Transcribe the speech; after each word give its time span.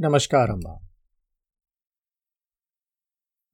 નમસ્કાર 0.00 0.52
અંબા 0.52 0.80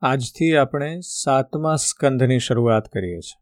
આજથી 0.00 0.56
આપણે 0.56 1.00
સાતમા 1.00 1.74
સ્કંધની 1.74 2.38
શરૂઆત 2.38 2.88
કરીએ 2.88 3.20
છીએ. 3.20 3.40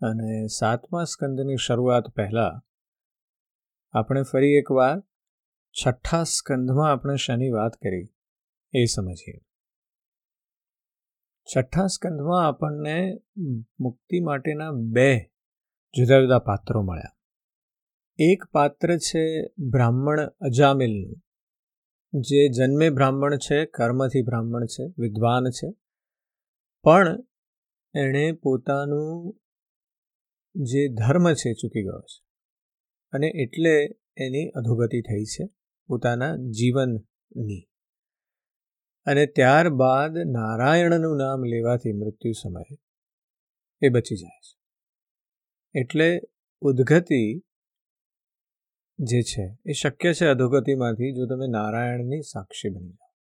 અને 0.00 0.46
સાતમા 0.46 1.04
સ્કંધની 1.04 1.56
શરૂઆત 1.56 2.08
પહેલાં 2.08 2.60
આપણે 3.98 4.22
ફરી 4.22 4.52
એકવાર 4.52 5.00
છઠ્ઠા 5.74 6.22
સ્કંધમાં 6.22 6.92
આપણે 6.92 7.16
શેની 7.16 7.50
વાત 7.50 7.72
કરી 7.72 8.08
એ 8.72 8.84
સમજીએ. 8.84 9.40
છઠ્ઠા 11.46 11.86
સ્કંધમાં 11.86 12.48
આપણને 12.48 13.18
મુક્તિ 13.80 14.20
માટેના 14.20 14.70
બે 14.70 15.18
જુદા 15.94 16.20
જુદા 16.20 16.38
પાત્રો 16.38 16.82
મળ્યા. 16.82 17.16
એક 18.18 18.44
પાત્ર 18.52 18.96
છે 18.96 19.42
બ્રાહ્મણ 19.58 20.20
અજામિલનું 20.40 21.20
જે 22.14 22.48
જન્મે 22.48 22.90
બ્રાહ્મણ 22.90 23.36
છે, 23.36 23.66
કર્મથી 23.66 24.22
બ્રાહ્મણ 24.22 24.66
છે, 24.66 24.94
વિદ્વાન 24.98 25.50
છે. 25.50 25.74
પણ 26.82 27.24
એણે 27.94 28.32
પોતાનું 28.32 29.38
જે 30.54 30.88
ધર્મ 30.88 31.32
છે 31.32 31.52
ચૂકી 31.52 31.82
ગયો 31.82 32.00
છે. 32.00 32.24
અને 33.12 33.26
એટલે 33.26 33.98
એની 34.16 34.50
અધોગતિ 34.50 35.00
થઈ 35.00 35.24
છે 35.24 35.50
પોતાના 35.86 36.36
જીવનની. 36.36 37.68
અને 39.04 39.26
ત્યારબાદ 39.26 40.18
નારાયણનું 40.18 41.16
નામ 41.16 41.44
લેવાથી 41.44 41.92
મૃત્યુ 41.92 42.32
સમયે 42.32 42.78
એ 43.82 43.88
બચી 43.88 44.16
જાય 44.16 44.40
છે. 44.40 44.58
એટલે 45.80 46.20
ઉદ્ગતિ 46.60 47.42
જે 49.02 49.22
છે, 49.22 49.58
એ 49.66 49.72
શક્ય 49.72 50.14
છે 50.14 50.26
અધોગતિમાંથી 50.26 51.12
જો 51.12 51.26
તમે 51.26 51.46
નારાયણની 51.46 52.20
સાક્ષી 52.20 52.68
બની 52.68 52.88
જાઓ. 52.88 53.14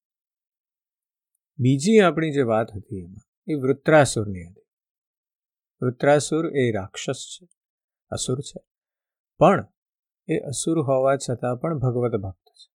બીજી 1.59 1.99
આપણી 1.99 2.31
જે 2.31 2.43
વાત 2.43 2.77
હતી 2.77 2.97
એમાં, 2.97 3.53
એ 3.53 3.55
વૃત્રાસુરની 3.55 4.45
હતી. 4.45 4.67
વૃત્રાસુર 5.83 6.57
એ 6.57 6.73
રાક્ષસ 6.73 7.15
છે, 7.15 7.49
અસુર 8.11 8.41
છે. 8.41 8.61
પણ 9.39 9.67
એ 10.29 10.39
અસુર 10.39 10.81
હોવા 10.81 11.17
છતાં 11.17 11.57
પણ 11.57 11.79
ભગવત 11.79 12.13
ભક્ત 12.13 12.47
છે. 12.47 12.73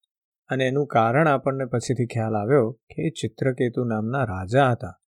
અને 0.48 0.64
એનું 0.64 0.86
કારણ 0.86 1.28
આપણને 1.28 1.64
પછીથી 1.64 2.06
ખ્યાલ 2.06 2.34
આવ્યો 2.34 2.70
કે 2.70 3.02
એ 3.02 3.10
ચિત્રકેતુ 3.10 3.84
નામના 3.84 4.24
રાજા 4.24 4.70
હતા. 4.70 5.00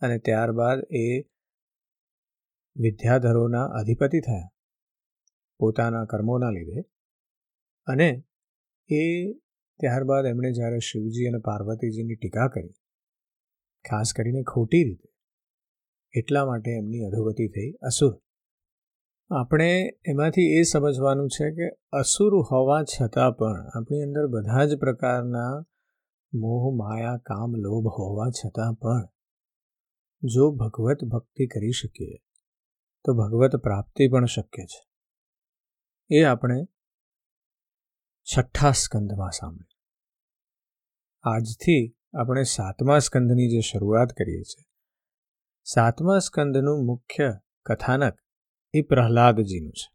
અને 0.00 0.18
ત્યારબાદ 0.18 0.78
એ 0.90 1.20
વિદ્યાધરોના 2.76 3.64
અધિપતિ 3.64 4.20
થયા. 4.20 4.50
પોતાના 5.58 6.04
કર્મોના 6.04 6.50
લીધે 6.50 6.93
અને 7.86 8.08
એ 8.90 9.32
ત્યારબાદ 9.80 10.26
એમણે 10.26 10.50
જ્યારે 10.52 10.78
શિવજી 10.78 11.26
અને 11.26 11.38
પાર્વતીજીની 11.38 12.16
ટીકા 12.16 12.48
કરી, 12.48 12.74
ખાસ 13.84 14.12
કરીને 14.16 14.42
ખોટી 14.42 14.84
રીતે, 14.84 15.08
એટલા 16.14 16.46
માટે 16.46 16.70
એમની 16.70 17.04
અધોગતિ 17.04 17.48
થઈ 17.48 17.70
અસુર. 17.82 18.12
આપણે 19.30 19.68
એમાંથી 20.06 20.48
એ 20.52 20.62
સમજવાનું 20.62 21.28
છે 21.28 21.50
કે 21.50 21.68
અસુર 21.92 22.32
હોવા 22.42 22.82
છતાં 22.84 23.32
પણ 23.32 23.68
આપણી 23.68 24.02
અંદર 24.02 24.26
બધા 24.26 24.64
જ 24.64 24.76
પ્રકારના 24.76 25.64
મોહ, 26.32 26.64
માયા, 26.76 27.16
કામ, 27.16 27.56
લોભ 27.56 27.86
હોવા 27.86 28.30
છતાં 28.30 28.74
પણ 28.74 29.08
જો 30.22 30.50
ભગવત 30.52 31.04
ભક્તિ 31.04 31.46
કરી 31.46 31.70
શકીએ, 31.70 32.16
તો 33.04 33.14
ભગવત 33.14 33.56
પ્રાપ્તિ 33.56 34.08
પણ 34.08 34.24
શક્ય 34.24 34.64
છે. 34.64 34.82
એ 36.10 36.22
આપણે 36.22 36.58
છઠ્ઠા 38.26 38.70
સ્કંદમાં 38.72 39.30
સાંભળ્યું. 39.30 39.80
આજથી 41.22 41.96
આપણે 42.20 42.42
સાતમા 42.42 42.98
સ્કંદની 42.98 43.48
જે 43.48 43.60
શરૂઆત 43.60 44.08
કરીએ 44.08 44.42
છીએ, 44.42 44.64
સાતમા 45.64 46.18
સ્કંદનું 46.18 46.86
મુખ્ય 46.86 47.38
કથાનક 47.66 48.16
એ 48.74 48.82
પ્રહલાદજીનું 48.82 49.72
છે. 49.72 49.92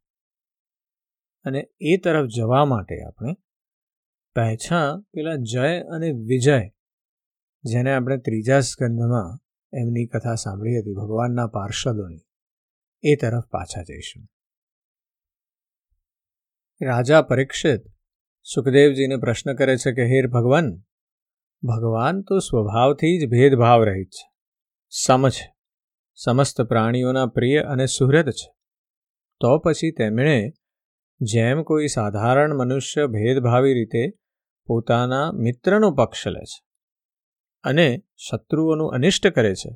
અને 1.45 1.69
એ 1.79 1.97
તરફ 1.97 2.25
જવા 2.35 2.65
માટે 2.65 3.03
આપણે 3.03 3.33
પહેછા 4.35 4.99
પેલા 5.13 5.35
જય 5.35 5.79
અને 5.79 6.11
વિજય, 6.11 6.71
જેને 7.63 7.95
આપણે 7.95 8.17
ત્રીજા 8.17 8.59
સ્કંદમાં 8.59 9.39
એમની 9.73 10.07
કથા 10.07 10.35
સાંભળી 10.35 10.79
હતી, 10.79 10.93
ભગવાનના 10.93 11.47
પાર્ષદોની, 11.47 12.21
એ 13.03 13.15
તરફ 13.15 13.43
પાછા 13.45 13.83
જઈશું. 13.83 14.23
રાજા 16.81 17.21
પરીક્ષિત 17.21 17.98
સુખદેવજીને 18.43 19.17
પ્રશ્ન 19.17 19.55
કરે 19.55 19.77
છે 19.77 19.91
કે 19.91 20.05
હેર 20.05 20.27
ભગવાન 20.27 20.77
ભગવાન 21.63 22.21
તો 22.21 22.39
સ્વભાવથી 22.39 23.19
જ 23.19 23.29
ભેદભાવ 23.29 23.83
રહિત 23.83 24.09
છે. 24.09 24.31
સમ 24.89 25.29
છે. 25.29 25.55
સમસ્ત 26.13 26.61
પ્રાણીઓના 26.61 27.25
પ્રિય 27.25 27.59
અને 27.59 27.85
સુહૃદ 27.85 28.29
છે. 28.29 28.53
તો 29.41 29.57
પછી 29.57 29.91
તેમણે 29.91 30.53
જેમ 31.21 31.63
કોઈ 31.63 31.87
સાધારણ 31.87 32.55
મનુષ્ય 32.55 33.07
ભેદભાવી 33.07 33.73
રીતે 33.73 34.09
પોતાના 34.65 35.31
મિત્રનો 35.31 35.91
પક્ષ 35.91 36.27
લે 36.27 36.43
છે 36.45 36.63
અને 37.63 38.03
શત્રુઓનું 38.17 38.91
અનિષ્ટ 38.91 39.27
કરે 39.27 39.53
છે, 39.55 39.71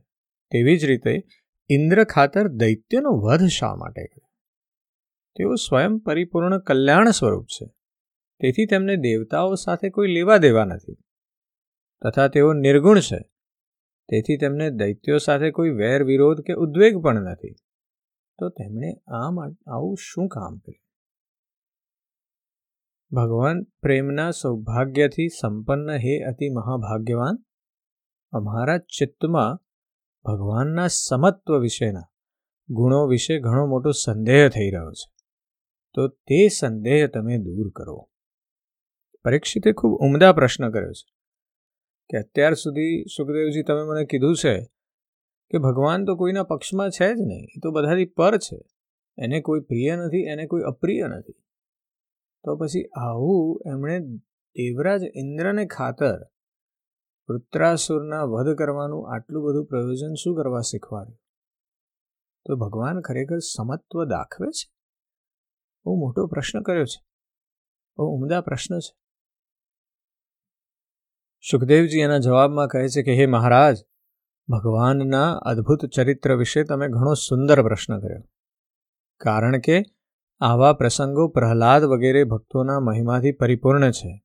તેવી 0.51 0.77
જ 0.77 0.85
રીતે 0.85 1.13
ઇન્દ્ર 1.69 2.03
ખાતર 2.03 2.47
દૈત્યનો 2.47 3.09
વધ 3.09 3.47
શા 3.47 3.75
માટે 3.75 4.07
કરે? 4.07 4.27
તેઓ 5.35 5.55
સ્વયં 5.55 5.99
પરિપૂર્ણ 5.99 6.59
કલ્યાણ 6.59 7.11
સ્વરૂપ 7.11 7.45
છે. 7.45 7.71
તેથી 8.39 8.65
તેમને 8.65 8.95
દેવતાઓ 8.95 9.55
સાથે 9.55 9.89
કોઈ 9.89 10.07
લેવા 10.07 10.37
દેવા 10.37 10.65
નથી. 10.65 10.93
તથા 12.01 12.27
તેઓ 12.27 12.53
નિર્ગુણ 12.53 12.99
છે. 12.99 13.19
તેથી 14.09 14.37
તેમને 14.37 14.69
દૈત્યો 14.69 15.17
સાથે 15.17 15.51
કોઈ 15.51 15.69
વેર 15.69 16.03
વિરોધ 16.03 16.41
કે 16.41 16.53
ઉદ્વેગ 16.53 16.97
પણ 16.97 17.15
નથી. 17.15 17.55
તો 18.39 18.49
તેમણે 18.49 18.93
આમ 19.07 19.49
આવું 19.67 19.95
શું 19.95 20.27
કામ 20.27 20.57
કર્યું? 20.57 20.83
ભગવાન 23.11 23.63
પ્રેમના 23.63 24.31
સૌભાગ્યથી 24.31 25.27
સંપન્ન 25.27 25.89
હે 25.89 26.23
અતિ 26.23 26.49
મહાભાગ્યવાન. 26.49 27.43
અમારા 28.31 28.77
ચિત્તમાં 28.77 29.59
ભગવાનના 30.25 30.87
સમત્વ 30.87 31.59
વિશેના 31.59 32.03
ગુણો 32.69 33.07
વિશે 33.07 33.39
ઘણો 33.39 33.65
મોટો 33.65 33.91
સંદેહ 33.91 34.49
થઈ 34.49 34.69
રહ્યો 34.69 34.91
છે. 34.91 35.13
તો 35.93 36.07
તે 36.07 36.47
સંદેહ 36.47 37.07
તમે 37.07 37.37
દૂર 37.37 37.69
કરો. 37.69 38.09
પરીક્ષિતે 39.23 39.73
ખૂબ 39.73 39.99
ઉમદા 40.01 40.33
પ્રશ્ન 40.33 40.69
કર્યો 40.71 40.91
છે. 40.91 41.13
કે 42.09 42.17
અત્યાર 42.17 42.53
સુધી 42.53 43.05
સુખદેવજી 43.17 43.63
તમે 43.63 43.83
મને 43.83 44.05
કીધું 44.05 44.35
છે 44.35 44.65
કે 45.51 45.57
ભગવાન 45.57 46.05
તો 46.05 46.15
કોઈના 46.15 46.43
પક્ષમાં 46.43 46.89
છે 46.89 47.15
જ 47.15 47.17
નહીં, 47.19 47.43
એ 47.43 47.59
તો 47.63 47.71
બધાથી 47.71 48.05
પર 48.05 48.37
છે. 48.37 48.61
એને 49.17 49.41
કોઈ 49.41 49.59
પ્રિય 49.59 49.95
નથી, 49.95 50.17
એને 50.17 50.45
કોઈ 50.45 50.61
અપ્રિય 50.61 51.07
નથી. 51.07 51.33
તો 52.43 52.55
પછી 52.55 52.89
આવું 52.95 53.61
એમણે 53.65 53.99
દેવરાજ 53.99 55.01
ઇન્દ્રને 55.15 55.65
ખાતર 55.65 56.23
વૃત્રાસુરના 57.29 58.23
વધ 58.23 58.57
કરવાનું 58.57 59.15
આટલું 59.15 59.43
બધું 59.43 59.65
પ્રયોજન 59.65 60.13
શું 60.13 60.35
કરવા 60.35 60.61
શીખવાડ્યું? 60.61 61.19
તો 62.45 62.55
ભગવાન 62.55 63.01
ખરેખર 63.01 63.37
સમત્વ 63.37 64.05
દાખવે 64.05 64.47
છે? 64.47 64.73
બહુ 65.85 65.95
મોટો 65.95 66.27
પ્રશ્ન 66.27 66.61
કર્યો 66.61 66.85
છે. 66.85 67.05
બહુ 67.97 68.15
ઉમદા 68.15 68.41
પ્રશ્ન 68.41 68.79
છે. 68.79 69.02
સુખદેવજી 71.51 71.99
એના 71.99 72.17
જવાબમાં 72.17 72.67
કહે 72.67 72.87
છે 72.87 73.03
કે, 73.03 73.13
હે 73.13 73.25
મહારાજ, 73.25 73.77
ભગવાનના 74.49 75.33
અદ્ભુત 75.33 75.85
ચરિત્ર 75.85 76.35
વિશે 76.35 76.63
તમે 76.63 76.87
ઘણો 76.87 77.13
સુંદર 77.13 77.63
પ્રશ્ન 77.63 77.99
કર્યો. 77.99 78.23
કારણ 79.17 79.59
કે 79.59 79.83
આવા 80.39 80.73
પ્રસંગો 80.73 81.27
પ્રહલાદ 81.27 81.83
વગેરે 81.83 82.23
ભક્તોના 82.23 82.79
મહિમાથી 82.79 83.31
પરિપૂર્ણ 83.31 83.91
છે, 83.91 84.23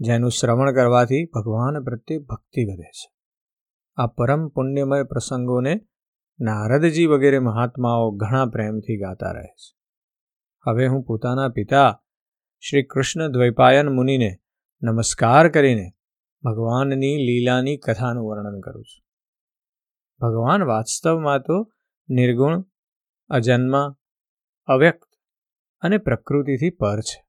જેનું 0.00 0.30
શ્રવણ 0.30 0.72
કરવાથી 0.72 1.24
ભગવાન 1.24 1.84
પ્રત્યે 1.84 2.18
ભક્તિ 2.18 2.64
વધે 2.64 2.90
છે. 2.90 3.12
આ 3.96 4.06
પરમ 4.06 4.48
પુણ્યમય 4.48 5.02
પ્રસંગોને 5.02 5.80
નારદજી 6.40 7.06
વગેરે 7.06 7.38
મહાત્માઓ 7.38 8.10
ઘણા 8.10 8.46
પ્રેમથી 8.46 8.98
ગાતા 8.98 9.32
રહે 9.32 9.46
છે. 9.46 9.76
હવે 10.66 10.86
હું 10.86 11.02
પોતાના 11.02 11.48
પિતા 11.48 12.02
શ્રી 12.60 12.82
કૃષ્ણ 12.82 13.28
દ્વૈપાયન 13.28 13.88
મુનિને 13.88 14.38
નમસ્કાર 14.82 15.48
કરીને 15.48 15.92
ભગવાનની 16.44 17.16
લીલાની 17.16 17.76
કથાનું 17.76 18.28
વર્ણન 18.28 18.60
કરું 18.60 18.84
છું. 18.84 19.04
ભગવાન 20.20 20.62
વાસ્તવમાં 20.62 21.40
તો 21.40 21.72
નિર્ગુણ, 22.08 22.64
અજન્મા, 23.28 23.96
અવ્યક્ત 24.66 25.08
અને 25.80 25.98
પ્રકૃતિથી 25.98 26.70
પર 26.70 27.00
છે. 27.00 27.26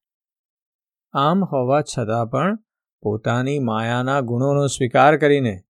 આમ 1.11 1.43
હોવા 1.43 1.81
છતાં 1.81 2.27
પણ 2.27 2.57
પોતાની 3.01 3.59
માયાના 3.59 4.19
ગુણોનો 4.19 4.67
સ્વીકાર 4.67 5.17
કરીને 5.17 5.61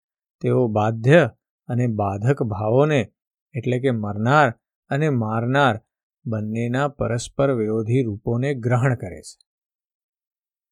તેઓ 0.41 0.67
બાધ્ય 0.67 1.31
અને 1.67 1.87
બાધક 1.87 2.43
ભાવોને, 2.43 3.13
એટલે 3.53 3.79
કે 3.79 3.91
મરનાર 3.91 4.49
અને 4.89 5.09
મારનાર 5.09 5.81
બંનેના 6.25 6.87
પરસ્પર 6.87 7.51
વિરોધી 7.51 8.03
રૂપોને 8.03 8.53
ગ્રહણ 8.53 8.95
કરે 8.95 9.21
છે. 9.21 9.39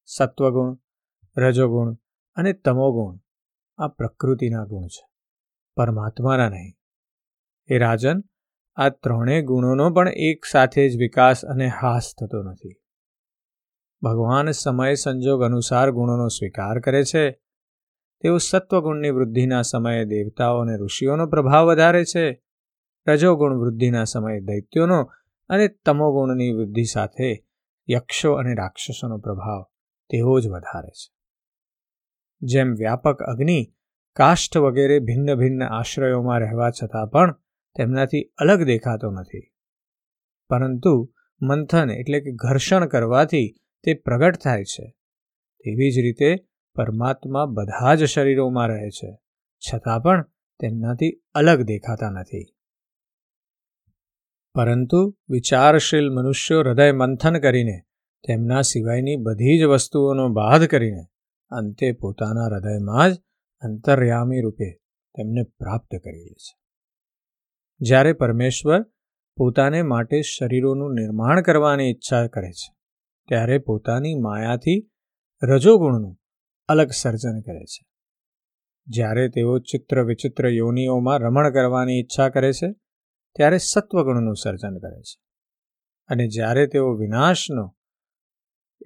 સત્વગુણ, 0.06 0.78
રજોગુણ 1.38 1.96
અને 2.36 2.54
તમોગુણ 2.54 3.20
આ 3.78 3.88
પ્રકૃતિના 3.88 4.66
ગુણ 4.66 4.88
છે. 4.88 5.10
પરમાત્માના 5.76 6.50
નહીં. 6.50 6.74
એ 7.68 7.78
રાજન, 7.78 8.24
આ 8.76 8.90
ત્રણેય 8.90 9.42
ગુણોનો 9.42 9.90
પણ 9.90 10.10
એક 10.10 10.46
સાથે 10.46 10.90
જ 10.90 10.98
વિકાસ 10.98 11.46
અને 11.46 11.68
હાસ 11.68 12.14
થતો 12.22 12.44
નથી. 12.44 12.82
ભગવાન 14.02 14.52
સમય 14.52 14.94
સંજોગ 14.94 15.42
અનુસાર 15.44 15.92
ગુણોનો 15.92 16.28
સ્વીકાર 16.28 16.80
કરે 16.80 17.04
છે. 17.04 17.32
તેઓ 18.22 18.38
સત્વગુણની 18.38 19.10
વૃદ્ધિના 19.10 19.62
સમયે 19.62 20.06
દેવતાઓ 20.06 20.60
અને 20.60 20.78
ઋષિઓનો 20.78 21.28
પ્રભાવ 21.28 21.66
વધારે 21.66 22.06
છે. 22.06 22.44
રજોગુણ 23.08 23.58
વૃદ્ધિના 23.58 24.04
સમયે 24.04 24.40
દૈત્યોનો 24.40 25.12
અને 25.50 25.68
તમોગુણની 25.68 26.52
વૃદ્ધિ 26.52 26.84
સાથે 26.84 27.48
યક્ષો 27.90 28.34
અને 28.34 28.54
રાક્ષસોનો 28.54 29.18
પ્રભાવ 29.18 29.64
તેવો 30.10 30.40
જ 30.40 30.48
વધારે 30.48 30.90
છે. 30.90 31.21
જેમ 32.42 32.74
વ્યાપક 32.74 33.24
અગ્નિ, 33.24 33.74
કાષ્ઠ 34.16 34.58
વગેરે 34.58 35.00
ભિન્ન 35.00 35.36
ભિન્ન 35.36 35.64
આશ્રયોમાં 35.64 36.40
રહેવા 36.40 36.70
છતાં 36.70 37.08
પણ 37.08 37.32
તેમનાથી 37.78 38.24
અલગ 38.38 38.64
દેખાતો 38.64 39.12
નથી. 39.12 39.52
પરંતુ 40.50 41.14
મંથન 41.42 41.90
એટલે 41.90 42.20
કે 42.20 42.32
ઘર્ષણ 42.32 42.86
કરવાથી 42.86 43.56
તે 43.84 43.94
પ્રગટ 43.94 44.36
થાય 44.44 44.64
છે. 44.64 44.96
તેવી 45.66 45.92
જ 45.92 46.00
રીતે 46.00 46.36
પરમાત્મા 46.76 47.46
બધા 47.46 47.96
જ 47.96 48.04
શરીરોમાં 48.04 48.68
રહે 48.68 48.90
છે, 48.90 49.18
છતાં 49.60 50.02
પણ 50.02 50.26
તેમનાથી 50.60 51.22
અલગ 51.34 51.62
દેખાતા 51.62 52.10
નથી. 52.10 52.56
પરંતુ 54.54 55.18
વિચારશીલ 55.30 56.10
મનુષ્યો 56.10 56.60
હૃદય 56.60 56.92
મંથન 56.92 57.40
કરીને 57.40 57.82
તેમના 58.28 58.62
સિવાયની 58.62 59.16
બધી 59.16 59.60
જ 59.60 59.64
વસ્તુઓનો 59.64 60.30
બાદ 60.30 60.64
કરીને 60.64 61.11
અંતે 61.52 61.92
પોતાના 61.92 62.46
હૃદયમાં 62.46 63.12
જ 63.12 63.18
અંતર્યામી 63.62 64.42
રૂપે 64.42 64.72
તેમને 65.18 65.44
પ્રાપ્ત 65.44 65.96
કરી 66.04 66.24
લે 66.24 66.34
છે. 66.34 66.60
જ્યારે 67.80 68.14
પરમેશ્વર 68.14 68.84
પોતાને 69.38 69.82
માટે 69.82 70.22
શરીરોનું 70.22 70.94
નિર્માણ 70.94 71.42
કરવાની 71.42 71.92
ઈચ્છા 71.92 72.28
કરે 72.28 72.52
છે, 72.52 72.76
ત્યારે 73.28 73.58
પોતાની 73.58 74.16
માયાથી 74.16 74.90
રજોગુણનું 75.44 76.18
અલગ 76.68 76.90
સર્જન 76.90 77.42
કરે 77.42 77.66
છે. 77.66 77.86
જ્યારે 78.88 79.30
તેઓ 79.30 79.60
ચિત્ર 79.60 80.04
વિચિત્ર 80.04 80.48
યોનિઓમાં 80.48 81.20
રમણ 81.20 81.54
કરવાની 81.54 82.00
ઈચ્છા 82.00 82.30
કરે 82.30 82.54
છે, 82.54 82.72
ત્યારે 83.36 83.58
સત્વગુણનું 83.58 84.36
સર્જન 84.36 84.78
કરે 84.78 85.02
છે. 85.02 85.22
અને 86.10 86.28
જ્યારે 86.28 86.68
તેઓ 86.68 86.94
વિનાશનો 86.94 87.76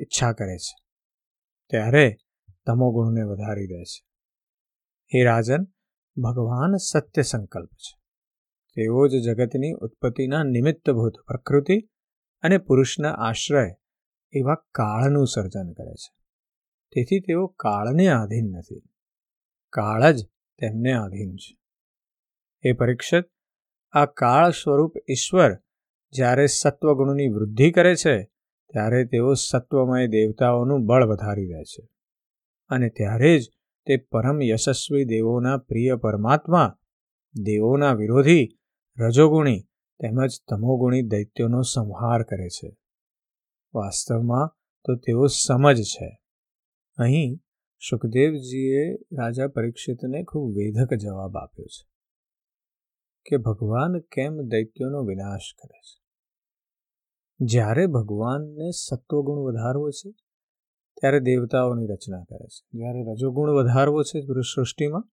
ઈચ્છા 0.02 0.34
કરે 0.34 0.58
છે, 0.58 0.76
ત્યારે 1.70 2.18
તમોગુણને 2.66 3.24
વધારી 3.24 3.68
દે 3.68 3.84
છે 3.84 4.06
હે 5.06 5.24
રાજન 5.24 5.64
ભગવાન 6.22 6.76
સત્ય 6.76 7.22
સંકલ્પ 7.22 7.70
છે 7.70 8.06
તેઓ 8.74 9.08
જ 9.08 9.12
જગતની 9.12 9.72
ઉત્પત્તિના 9.72 10.44
નિમિત્તભૂત 10.44 11.14
પ્રકૃતિ 11.28 11.80
અને 12.42 12.58
પુરુષના 12.58 13.12
આશ્રય 13.12 13.76
એવા 14.34 14.56
કાળનું 14.56 15.28
સર્જન 15.28 15.72
કરે 15.72 15.94
છે। 15.94 16.16
તેથી 16.92 17.20
તેઓ 17.20 17.48
કાળને 17.48 18.08
આધીન 18.08 18.46
નથી। 18.46 18.82
કાળ 19.70 20.12
જ 20.12 20.26
તેમને 20.60 20.94
આધીન 20.94 21.36
છે। 21.36 21.58
એ 22.70 22.74
પરીક્ષિત, 22.74 23.26
આ 23.92 24.06
કાળ 24.06 24.52
સ્વરૂપ 24.52 24.94
ઈશ્વર 25.10 25.52
જ્યારે 26.10 26.46
સત્વગુણની 26.46 27.28
વૃદ્ધિ 27.28 27.72
કરે 27.72 27.96
છે, 27.96 28.24
ત્યારે 28.74 29.06
તેઓ 29.06 29.34
સત્વમય 29.34 30.08
દેવતાઓનું 30.08 30.86
બળ 30.86 31.04
વધારી 31.04 31.48
દે 31.48 31.64
છે। 31.64 31.95
અને 32.68 32.90
ત્યારે 32.90 33.40
જ 33.40 33.52
તે 33.86 33.98
પરમ 33.98 34.42
યશસ્વી 34.42 35.06
દેવોના 35.06 35.58
પ્રિય 35.58 35.96
પરમાત્મા, 35.96 36.78
દેવોના 37.42 37.94
વિરોધી, 37.94 38.58
રજોગુણી 38.98 39.60
તેમજ 40.00 40.30
તમોગુણી 40.50 41.02
દૈત્યોનો 41.02 41.62
સંહાર 41.62 42.24
કરે 42.24 42.50
છે. 42.50 42.78
વાસ્તવમાં 43.74 44.58
તો 44.86 44.96
તેઓ 44.96 45.26
સમજ 45.26 45.82
છે. 45.82 46.20
અહીં 46.98 47.40
સુખદેવજીએ 47.90 48.94
રાજા 48.94 49.48
પરીક્ષિતને 49.48 50.24
ખૂબ 50.24 50.56
વેધક 50.56 50.94
જવાબ 50.94 51.38
આપ્યો 51.38 51.66
છે 51.66 51.90
કે 53.30 53.38
ભગવાન 53.38 54.00
કેમ 54.00 54.42
દૈત્યોનો 54.42 55.04
વિનાશ 55.04 55.54
કરે 55.62 55.80
છે? 55.80 56.06
જ્યારે 57.40 57.88
ભગવાનને 57.88 58.72
સત્વગુણ 58.72 59.40
વધારવો 59.40 59.90
છે 59.92 60.14
ત્યારે 61.02 61.20
દેવતાઓની 61.20 61.88
રચના 61.88 62.24
કરે 62.24 62.48
છે. 62.48 62.78
જ્યારે 62.78 63.04
રજોગુણ 63.04 63.50
વધારવો 63.50 64.04
છે 64.04 64.22
સૃષ્ટિમાં, 64.56 65.12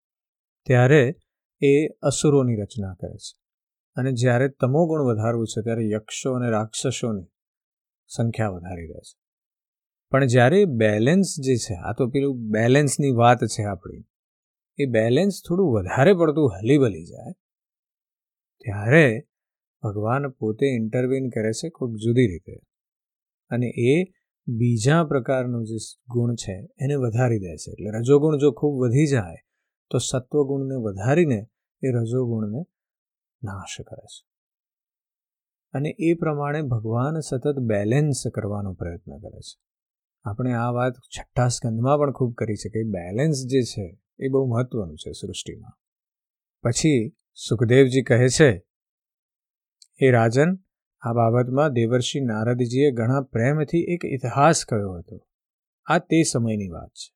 ત્યારે 0.65 1.15
એ 1.61 1.87
અસુરોની 1.87 2.55
રચના 2.55 2.93
કરે 2.93 3.17
છે. 3.17 3.41
અને 3.95 4.11
જ્યારે 4.11 4.49
તમોગુણ 4.49 5.01
વધારવું 5.01 5.47
છે, 5.47 5.61
ત્યારે 5.61 5.89
યક્ષો 5.89 6.33
અને 6.33 6.49
રાક્ષસોની 6.49 7.25
સંખ્યા 8.07 8.49
વધારી 8.49 8.87
દે 8.87 8.93
છે. 8.93 9.21
પણ 10.11 10.25
જ્યારે 10.25 10.65
બેલેન્સ 10.65 11.35
જે 11.39 11.55
છે, 11.55 11.73
આ 11.73 11.93
તો 11.93 12.09
પેલું 12.09 12.37
બેલેન્સની 12.49 13.11
વાત 13.11 13.37
છે 13.45 13.63
આપણી, 13.63 14.03
એ 14.77 14.85
બેલેન્સ 14.85 15.41
થોડું 15.47 15.71
વધારે 15.71 16.13
પડતું 16.13 16.51
હલીબલી 16.51 17.05
જાય, 17.05 17.33
ત્યારે 18.63 19.27
ભગવાન 19.83 20.29
પોતે 20.29 20.65
ઇન્ટરવીન 20.75 21.29
કરે 21.29 21.51
છે 21.51 21.69
કોઈક 21.69 21.95
જુદી 21.95 22.27
રીતે. 22.27 22.59
અને 23.49 23.67
એ 23.67 24.20
બીજા 24.47 25.03
પ્રકારનું 25.03 25.65
જે 25.65 25.75
ગુણ 26.09 26.35
છે, 26.35 26.69
એને 26.79 26.95
વધારી 26.95 27.39
દે 27.39 27.57
છે. 27.57 27.71
એટલે 27.71 27.89
રજોગુણ 27.89 28.37
જો 28.37 28.51
ખૂબ 28.51 28.81
વધી 28.81 29.07
જાય, 29.07 29.35
તો 29.89 29.97
સત્વગુણને 29.97 30.75
વધારીને 30.75 31.49
એ 31.83 31.91
રજોગુણને 31.91 32.65
નાશ 33.43 33.81
કરે 33.81 34.05
છે. 34.05 34.27
અને 35.73 35.95
એ 35.99 36.13
પ્રમાણે 36.13 36.61
ભગવાન 36.61 37.19
સતત 37.19 37.59
બેલેન્સ 37.59 38.23
કરવાનો 38.33 38.73
પ્રયત્ન 38.73 39.17
કરે 39.17 39.39
છે. 39.39 39.61
આપણે 40.23 40.53
આ 40.53 40.71
વાત 40.71 40.93
છઠ્ઠા 40.93 41.47
સ્કંદમાં 41.47 41.99
પણ 41.99 42.11
ખૂબ 42.11 42.33
કરી 42.33 42.55
છે 42.55 42.69
કે 42.69 42.83
બેલેન્સ 42.83 43.45
જે 43.47 43.61
છે, 43.61 44.01
એ 44.19 44.27
બહુ 44.27 44.45
મહત્વનું 44.45 44.95
છે 44.95 45.11
સૃષ્ટિમાં. 45.11 45.77
પછી 46.63 47.17
સુખદેવજી 47.47 48.03
કહે 48.03 48.27
છે 48.27 48.65
એ 49.99 50.11
રાજન 50.11 50.55
આ 51.01 51.13
બાબતમાં 51.13 51.73
દેવર્ષિ 51.73 52.19
નારદજીએ 52.19 52.91
ઘણા 52.91 53.21
પ્રેમથી 53.21 53.83
એક 53.83 54.05
ઇતિહાસ 54.05 54.65
કહ્યો 54.65 54.93
હતો. 54.93 55.27
આ 55.85 55.97
તે 55.97 56.23
સમયની 56.23 56.67
વાત 56.67 56.89
છે 56.89 57.13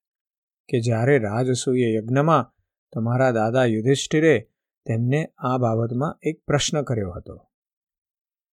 કે 0.69 0.79
જ્યારે 0.79 1.17
રાજસૂય 1.17 1.93
યજ્ઞમાં 1.93 2.53
તમારા 2.93 3.31
દાદા 3.31 3.65
યુધિષ્ઠિરે 3.65 4.49
તેમને 4.85 5.25
આ 5.37 5.57
બાબતમાં 5.57 6.19
એક 6.23 6.43
પ્રશ્ન 6.45 6.81
કર્યો 6.81 7.11
હતો. 7.11 7.51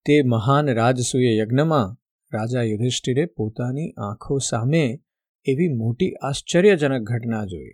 તે 0.07 0.23
મહાન 0.23 0.75
રાજસૂય 0.75 1.37
યજ્ઞમાં 1.37 1.97
રાજા 2.33 2.63
યુધિષ્ઠિરે 2.63 3.27
પોતાની 3.27 3.91
આંખો 3.91 4.39
સામે 4.39 5.03
એવી 5.45 5.69
મોટી 5.69 6.13
આશ્ચર્યજનક 6.13 7.03
ઘટના 7.03 7.45
જોઈ 7.45 7.73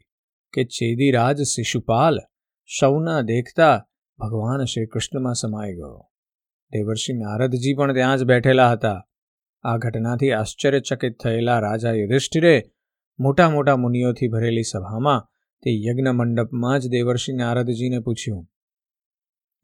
કે 0.52 0.64
ચેદીરાજ 0.64 1.42
શિશુપાલ 1.42 2.18
સૌના 2.80 3.20
દેખતા 3.20 3.86
ભગવાન 4.18 4.64
શ્રી 4.64 4.86
કૃષ્ણમાં 4.86 5.34
સમાઈ 5.34 5.74
ગયો. 5.74 6.07
દેવર્ષિ 6.72 7.12
નારદજી 7.12 7.74
પણ 7.74 7.92
ત્યાં 7.92 8.16
જ 8.16 8.24
બેઠેલા 8.24 8.70
હતા. 8.70 9.04
આ 9.62 9.76
ઘટનાથી 9.76 10.32
આશ્ચર્યચકિત 10.32 11.20
થયેલા 11.22 11.58
રાજા 11.58 11.92
યુધિષ્ઠિરે 11.92 12.62
મોટા 13.18 13.50
મોટા 13.50 13.76
મુનિઓથી 13.76 14.28
ભરેલી 14.28 14.62
સભામાં 14.62 15.28
તે 15.62 15.70
યજ્ઞ 15.70 16.08
મંડપમાં 16.08 16.80
જ 16.80 16.88
દેવર્ષિ 16.88 17.32
નારદજીને 17.32 17.98
પૂછ્યું. 17.98 18.48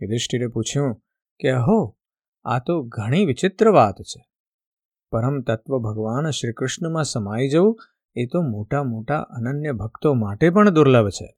યુધિષ્ઠિરે 0.03 0.47
પૂછ્યું 0.47 1.03
કે, 1.41 1.51
અહો, 1.51 1.97
આ 2.45 2.59
તો 2.59 2.83
ઘણી 2.83 3.25
વિચિત્ર 3.25 3.71
વાત 3.71 4.03
છે. 4.03 4.27
પરમ 5.11 5.41
તત્વ 5.41 5.79
ભગવાન 5.79 6.31
શ્રી 6.31 6.53
કૃષ્ણમાં 6.53 7.05
સમાઈ 7.05 7.49
જવું 7.49 7.81
એ 8.17 8.27
તો 8.27 8.43
મોટા 8.43 8.83
મોટા 8.83 9.19
અનન્ય 9.21 9.73
ભક્તો 9.73 10.15
માટે 10.15 10.51
પણ 10.51 10.71
દુર્લભ 10.71 11.09
છે. 11.09 11.37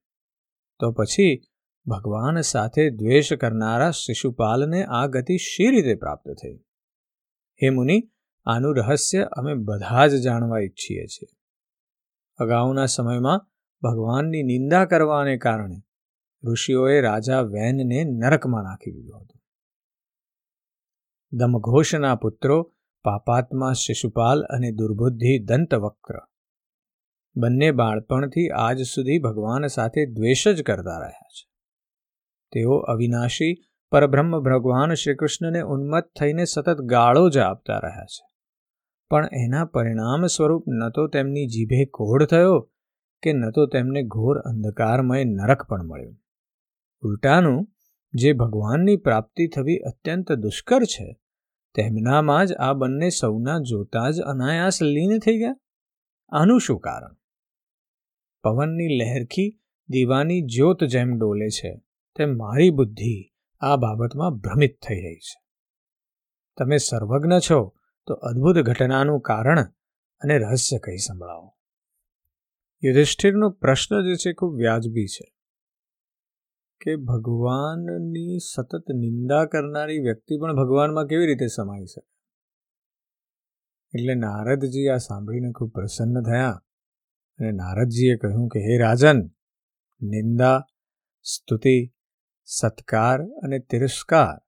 તો 0.79 0.93
પછી 0.93 1.43
ભગવાન 1.87 2.41
સાથે 2.41 2.91
દ્વેષ 2.91 3.33
કરનારા 3.33 3.91
શિશુપાલને 3.91 4.85
આ 4.85 5.07
ગતિ 5.07 5.37
શી 5.37 5.71
રીતે 5.71 5.95
પ્રાપ્ત 5.95 6.31
થઈ? 6.31 6.57
હે 7.63 7.71
મુનિ, 7.71 8.11
આનું 8.45 8.77
રહસ્ય 8.77 9.23
અમે 9.23 9.55
બધા 9.55 10.07
જ 10.07 10.23
જાણવા 10.23 10.59
ઈચ્છીએ 10.59 11.07
છીએ. 11.07 11.29
અગાઉના 12.37 12.87
સમયમાં 12.87 13.49
ભગવાનની 13.83 14.43
નિંદા 14.43 14.85
કરવાને 14.85 15.37
કારણે 15.37 15.77
ઋષિઓએ 16.45 17.01
રાજા 17.01 17.41
વેનને 17.41 18.05
નરકમાં 18.05 18.63
નાખી 18.65 18.93
દીધો 18.93 19.19
હતો. 19.19 19.41
દમઘોષના 21.33 22.15
પુત્રો, 22.15 22.75
પાપાત્મા 23.05 23.73
શિશુપાલ 23.73 24.43
અને 24.43 24.73
દુર્બુદ્ધિ 24.73 25.39
દંતવક્ર. 25.39 26.15
બંને 27.37 27.71
બાળપણથી 27.71 28.49
આજ 28.49 28.83
સુધી 28.83 29.19
ભગવાન 29.19 29.67
સાથે 29.67 30.07
દ્વેષ 30.07 30.49
જ 30.49 30.63
કરતા 30.63 30.99
રહ્યા 30.99 31.29
છે. 31.29 31.56
તેઓ 32.53 32.77
અવિનાશી 32.77 33.55
પરબ્રહ્મ 33.91 34.41
ભગવાન 34.41 34.95
શ્રીકૃષ્ણને 34.95 35.61
ઉન્મત્ત 35.61 36.19
થઈને 36.21 36.45
સતત 36.45 36.81
ગાળો 36.81 37.29
જ 37.29 37.39
આપતા 37.39 37.79
રહ્યા 37.79 38.05
છે. 38.05 38.29
પણ 39.11 39.29
એના 39.33 39.65
પરિણામ 39.65 40.27
સ્વરૂપ 40.27 40.65
ન 40.69 40.89
તો 40.89 41.07
તેમની 41.07 41.47
જીભે 41.47 41.85
કોઢ 41.85 42.25
થયો 42.25 42.71
કે 43.23 43.33
ન 43.33 43.51
તો 43.51 43.67
તેમને 43.67 44.03
ઘોર 44.03 44.39
અંધકારમય 44.39 45.25
નરક 45.25 45.63
પણ 45.63 45.83
મળ્યું. 45.83 46.17
ઉલટાનું, 47.01 47.69
જે 48.15 48.33
ભગવાનની 48.33 48.97
પ્રાપ્તિ 48.97 49.49
થવી 49.49 49.79
અત્યંત 49.79 50.33
દુષ્કર 50.33 50.83
છે, 50.83 51.17
તેમનામાં 51.75 52.47
જ 52.47 52.53
આ 52.53 52.73
બંને 52.73 53.09
સૌના 53.09 53.59
જોતા 53.59 54.11
જ 54.11 54.21
અનાયાસ 54.21 54.83
લીન 54.83 55.19
થઈ 55.19 55.39
ગયા. 55.39 55.57
આનું 56.29 56.61
શું 56.61 56.81
કારણ? 56.81 57.17
પવનની 58.43 58.97
લહેરખી 58.97 59.61
દીવાની 59.89 60.43
જ્યોત 60.43 60.85
જેમ 60.85 61.19
ડોલે 61.19 61.49
છે 61.49 61.86
તેમ 62.17 62.37
મારી 62.37 62.71
બુદ્ધિ 62.71 63.33
આ 63.61 63.77
બાબતમાં 63.77 64.39
ભ્રમિત 64.39 64.79
થઈ 64.89 65.01
રહી 65.03 65.15
છે. 65.15 65.43
તમે 66.59 66.77
સર્વજ્ઞ 66.77 67.39
છો, 67.51 67.75
તો 68.07 68.15
અદ્ભુત 68.15 68.57
ઘટનાનું 68.59 69.21
કારણ 69.21 69.63
અને 70.21 70.39
રહસ્ય 70.39 70.79
કહી 70.79 70.97
સંભળાવો. 70.97 71.57
યુધિષ્ઠિરનો 72.83 73.51
પ્રશ્ન 73.51 74.03
જે 74.03 74.15
છે, 74.15 74.33
ખૂબ 74.33 74.55
વ્યાજબી 74.55 75.07
છે 75.07 75.33
કે 76.81 76.97
ભગવાનની 76.97 78.39
સતત 78.39 78.91
નિંદા 78.91 79.45
કરનારી 79.45 79.99
વ્યક્તિ 79.99 80.39
પણ 80.39 80.57
ભગવાનમાં 80.57 81.07
કેવી 81.07 81.27
રીતે 81.27 81.47
સમાઈ 81.47 81.85
શકે? 81.85 82.09
એટલે 83.95 84.15
નારદજી 84.15 84.89
આ 84.89 84.97
સાંભળીને 84.97 85.53
ખૂબ 85.53 85.73
પ્રસન્ન 85.73 86.23
થયા 86.23 86.63
અને 87.39 87.53
નારદજીએ 87.53 88.17
કહ્યું 88.17 88.49
કે, 88.49 88.61
હે 88.61 88.79
રાજન, 88.79 89.23
નિંદા, 90.01 90.67
સ્તુતિ 91.23 91.96
સત્કાર 92.49 93.23
અને 93.23 93.59
તિરસ્કાર 93.59 94.47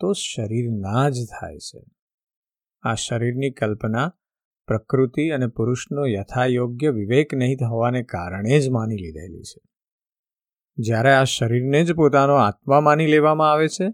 તો 0.00 0.12
શરીરના 0.12 1.08
જ 1.08 1.14
થાય 1.40 1.58
છે. 1.58 1.84
આ 2.82 2.94
શરીરની 2.94 3.50
કલ્પના 3.50 4.16
પ્રકૃતિ 4.66 5.28
અને 5.28 5.46
પુરુષનો 5.46 6.06
યથાયોગ્ય 6.06 6.90
વિવેક 6.90 7.34
નહીં 7.34 7.56
હોવાને 7.70 8.02
કારણે 8.02 8.60
જ 8.60 8.68
માની 8.68 8.96
લીધેલી 8.96 9.42
છે. 9.42 9.60
જ્યારે 10.78 11.14
આ 11.14 11.24
શરીરને 11.24 11.84
જ 11.84 11.92
પોતાનો 11.92 12.34
આત્મા 12.34 12.80
માની 12.80 13.06
લેવામાં 13.06 13.52
આવે 13.52 13.68
છે, 13.68 13.88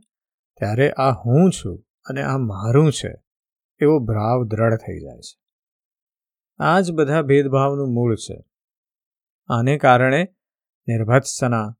ત્યારે 0.58 0.90
આ 0.90 1.10
હું 1.10 1.50
છું 1.50 1.86
અને 2.04 2.22
આ 2.22 2.36
મારું 2.38 2.92
છે 2.92 3.14
એવો 3.80 3.98
ભાવ 3.98 4.44
દ્રઢ 4.44 4.74
થઈ 4.74 5.00
જાય 5.00 5.20
છે. 5.20 5.40
આ 6.58 6.80
જ 6.80 6.92
બધા 6.92 7.22
ભેદભાવનું 7.22 7.94
મૂળ 7.94 8.14
છે. 8.14 8.44
આને 9.48 9.78
કારણે 9.78 10.28
નિર્ભત્સના 10.88 11.76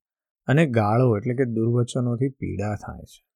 અને 0.47 0.67
ગાળો 0.67 1.17
એટલે 1.17 1.35
કે 1.35 1.45
દુર્વચનોથી 1.45 2.29
પીડા 2.29 2.75
થાય 2.75 3.03
છે. 3.03 3.27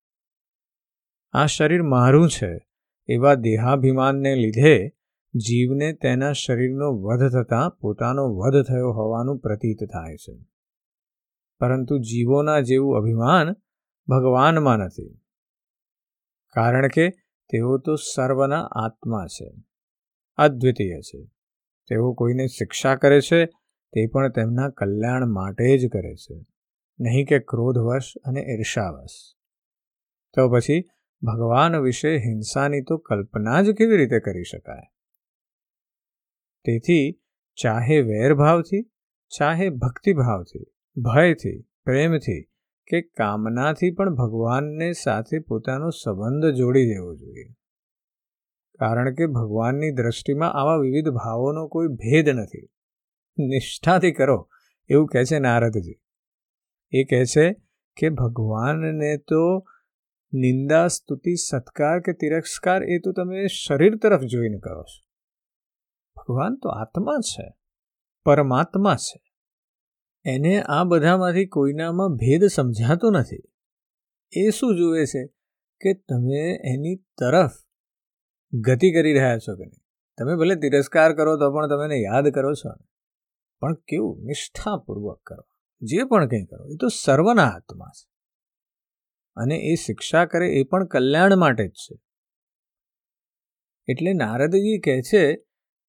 આ 1.33 1.47
શરીર 1.47 1.83
મારું 1.83 2.31
છે 2.31 2.69
એવા 3.09 3.35
દેહાભિમાનને 3.35 4.35
લીધે 4.35 4.89
જીવને 5.35 5.93
તેના 5.93 6.33
શરીરનો 6.33 6.93
વધ 6.93 7.31
થતાં 7.33 7.71
પોતાનો 7.71 8.35
વધ 8.35 8.63
થયો 8.63 8.93
હોવાનું 8.93 9.39
પ્રતીત 9.39 9.85
થાય 9.85 10.17
છે. 10.17 10.47
પરંતુ 11.61 11.99
જીવોના 11.99 12.61
જેવું 12.61 12.97
અભિમાન 12.97 13.53
ભગવાનમાં 14.09 14.77
નથી. 14.77 15.21
કારણ 16.49 16.89
કે 16.89 17.09
તેઓ 17.51 17.79
તો 17.79 17.95
સર્વના 17.95 18.65
આત્મા 18.65 19.27
છે, 19.27 19.55
અદ્વિતીય 20.37 21.01
છે. 21.01 21.25
તેઓ 21.89 22.13
કોઈને 22.13 22.47
શિક્ષા 22.47 22.95
કરે 22.95 23.21
છે, 23.21 23.47
તે 23.93 24.07
પણ 24.07 24.29
તેમના 24.29 24.69
કલ્યાણ 24.69 25.27
માટે 25.27 25.79
જ 25.79 25.89
કરે 25.89 26.15
છે. 26.15 26.47
નહીં 27.01 27.27
કે 27.27 27.39
ક્રોધવશ 27.39 28.13
અને 28.25 28.41
ઈર્ષાવશ. 28.41 29.35
તો 30.35 30.49
પછી 30.49 30.89
ભગવાન 31.23 31.77
વિશે 31.77 32.17
હિંસાની 32.17 32.83
તો 32.83 32.99
કલ્પના 32.99 33.63
જ 33.63 33.71
કેવી 33.71 33.97
રીતે 33.97 34.21
કરી 34.21 34.43
શકાય? 34.43 34.93
તેથી 36.65 37.23
ચાહે 37.63 38.01
વેરભાવથી, 38.01 38.91
ચાહે 39.39 39.69
ભક્તિભાવથી, 39.69 40.65
ભયથી, 40.97 41.69
પ્રેમથી 41.85 42.43
કે 42.87 43.03
કામનાથી 43.03 43.91
પણ 43.91 44.15
ભગવાનને 44.15 44.93
સાથે 44.93 45.39
પોતાનો 45.39 45.91
સંબંધ 45.91 46.47
જોડી 46.47 46.87
દેવો 46.87 47.15
જોઈએ. 47.15 47.45
કારણ 48.79 49.15
કે 49.15 49.27
ભગવાનની 49.27 49.91
દ્રષ્ટિમાં 49.91 50.53
આવા 50.53 50.77
વિવિધ 50.77 51.09
ભાવોનો 51.09 51.69
કોઈ 51.69 51.87
ભેદ 51.87 52.29
નથી. 52.29 52.69
નિષ્ઠાથી 53.39 54.13
કરો, 54.13 54.51
એવું 54.89 55.07
કહે 55.07 55.25
છે 55.25 55.39
નારદજી. 55.39 56.01
એ 56.93 57.05
કહે 57.05 57.25
છે 57.25 57.53
કે 57.97 58.09
ભગવાનને 58.09 59.17
તો 59.17 59.67
નિંદા, 60.33 60.87
સ્તુતિ, 60.87 61.35
સત્કાર 61.35 62.01
કે 62.01 62.13
તિરસ્કાર 62.13 62.83
એ 62.83 62.99
તો 62.99 63.13
તમે 63.13 63.47
શરીર 63.47 63.97
તરફ 63.97 64.21
જોઈને 64.21 64.59
કરો 64.59 64.83
છો. 64.83 65.07
ભગવાન 66.17 66.57
તો 66.57 66.69
આત્મા 66.69 67.13
છે, 67.21 67.55
પરમાત્મા 68.25 68.97
છે. 68.97 69.23
એને 70.25 70.63
આ 70.63 70.85
બધામાંથી 70.85 71.47
કોઈનામાં 71.47 72.17
ભેદ 72.17 72.45
સમજાતો 72.45 73.11
નથી. 73.11 73.43
એ 74.33 74.51
શું 74.51 74.77
જુએ 74.77 75.05
છે 75.05 75.27
કે 75.81 75.95
તમે 75.95 76.61
એની 76.65 76.97
તરફ 76.97 77.51
ગતિ 78.53 78.93
કરી 78.93 79.13
રહ્યા 79.13 79.39
છો 79.39 79.57
કે 79.57 79.65
નહીં? 79.65 79.83
તમે 80.19 80.37
ભલે 80.37 80.55
તિરસ્કાર 80.55 81.15
કરો 81.15 81.37
તો 81.37 81.53
પણ 81.53 81.69
તમે 81.69 81.97
યાદ 81.97 82.29
કરો 82.29 82.55
છો 82.55 82.71
પણ 83.61 83.75
કેવું 83.75 84.25
નિષ્ઠાપૂર્વક 84.25 85.23
કરો. 85.23 85.50
જે 85.81 86.05
પણ 86.05 86.29
કંઈ 86.29 86.45
કરો, 86.45 86.67
એ 86.67 86.77
તો 86.77 86.89
સર્વના 86.89 87.45
હાથમાં 87.45 87.89
છે. 87.89 88.11
અને 89.37 89.57
એ 89.57 89.75
શિક્ષા 89.75 90.27
કરે 90.27 90.49
એ 90.49 90.63
પણ 90.63 90.87
કલ્યાણ 90.87 91.37
માટે 91.37 91.69
જ 91.69 91.71
છે. 91.71 91.99
એટલે 93.89 94.13
નારદજી 94.13 94.79
કહે 94.79 95.03
છે 95.03 95.37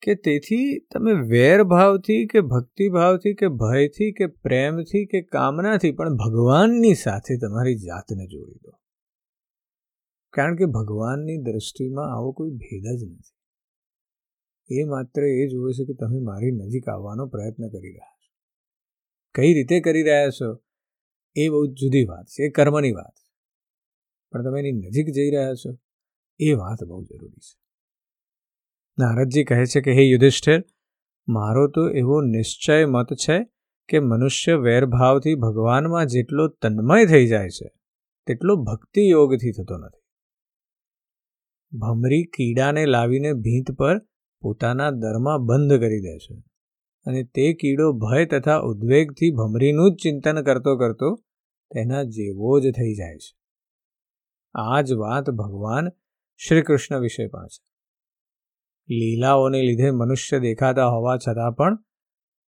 કે 0.02 0.16
તેથી 0.16 0.80
તમે 0.80 1.14
વેરભાવથી 1.14 2.28
કે 2.28 2.42
ભક્તિભાવથી 2.42 3.34
કે 3.34 3.48
ભયથી 3.48 4.12
કે 4.12 4.26
પ્રેમથી 4.26 5.06
કે 5.06 5.22
કામનાથી 5.22 5.92
પણ 5.92 6.18
ભગવાનની 6.18 6.96
સાથે 6.96 7.38
તમારી 7.38 7.76
જાતને 7.76 8.28
જોડી 8.28 8.60
દો. 8.64 8.72
કારણ 10.30 10.56
કે 10.56 10.66
ભગવાનની 10.66 11.38
દ્રષ્ટિમાં 11.38 12.16
આવો 12.16 12.32
કોઈ 12.32 12.50
ભેદ 12.50 12.84
જ 12.84 13.04
નથી. 13.04 13.38
એ 14.80 14.84
માત્ર 14.84 15.24
એ 15.24 15.48
જુએ 15.48 15.72
છે 15.72 15.86
કે 15.86 15.94
તમે 15.94 16.20
મારી 16.20 16.52
નજીક 16.52 16.90
આવવાનો 16.90 17.28
પ્રયત્ન 17.28 17.70
કરી 17.70 17.94
રહ્યા 17.94 18.21
કઈ 19.36 19.54
રીતે 19.54 19.80
કરી 19.80 20.04
રહ્યા 20.04 20.30
છો, 20.30 20.64
એ 21.36 21.50
બહુ 21.50 21.68
જુદી 21.68 22.04
વાત 22.04 22.26
છે, 22.26 22.44
એ 22.44 22.50
કર્મની 22.50 22.92
વાત 22.92 23.14
પણ 24.32 24.44
તમે 24.44 24.60
એની 24.60 24.72
નજીક 24.72 25.08
જઈ 25.08 25.30
રહ્યા 25.30 25.54
છો, 25.54 25.78
એ 26.40 26.54
વાત 26.54 26.84
બહુ 26.84 27.04
જરૂરી 27.04 27.40
છે. 27.40 27.62
નારદજી 29.00 29.44
કહે 29.44 29.66
છે 29.66 29.82
કે, 29.82 29.92
હે 29.92 30.02
યુધિષ્ઠિર, 30.02 30.64
મારો 31.28 31.68
તો 31.68 31.90
એવો 31.90 32.22
નિશ્ચય 32.22 32.86
મત 32.86 33.14
છે 33.14 33.46
કે 33.90 34.00
મનુષ્ય 34.00 34.54
વેરભાવથી 34.54 35.36
ભગવાનમાં 35.36 36.06
જેટલો 36.06 36.48
તન્મય 36.48 37.06
થઈ 37.06 37.28
જાય 37.28 37.50
છે, 37.50 37.74
તેટલો 38.28 38.56
ભક્તિ 38.56 39.10
યોગથી 39.10 39.52
થતો 39.52 39.78
નથી. 39.78 40.02
ભમરી 41.78 42.24
કીડાને 42.24 42.86
લાવીને 42.86 43.34
ભીંત 43.34 43.72
પર 43.72 44.00
પોતાના 44.42 44.92
દરમાં 44.92 45.40
બંધ 45.40 45.80
કરી 45.80 46.02
દે 46.02 46.18
છે. 46.18 46.51
અને 47.06 47.24
તે 47.24 47.54
કીડો 47.54 47.94
ભય 47.94 48.26
તથા 48.26 48.58
ઉદ્વેગથી 48.58 49.32
ભમરીનું 49.32 49.94
જ 49.94 49.98
ચિંતન 50.04 50.42
કરતો 50.42 50.78
કરતો 50.78 51.16
તેના 51.74 52.04
જેવો 52.04 52.60
જ 52.60 52.64
થઈ 52.64 52.96
જાય 52.96 53.18
છે. 53.18 53.38
આ 54.54 54.82
જ 54.82 54.94
વાત 54.94 55.30
ભગવાન 55.30 55.90
શ્રી 56.38 56.62
કૃષ્ણ 56.62 57.00
વિશે 57.00 57.28
પણ 57.28 57.48
છે. 57.48 57.64
લીલાઓને 58.94 59.62
લીધે 59.62 59.92
મનુષ્ય 59.92 60.40
દેખાતા 60.40 60.88
હોવા 60.88 61.18
છતાં 61.18 61.52
પણ 61.52 61.78